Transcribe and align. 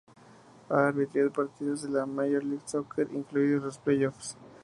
Ha 0.69 0.87
arbitrado 0.87 1.31
partidos 1.31 1.83
de 1.83 1.89
la 1.91 2.07
Major 2.07 2.43
League 2.43 2.63
Soccer 2.67 3.07
incluidos 3.13 3.63
los 3.63 3.77
Playoffs. 3.77 4.35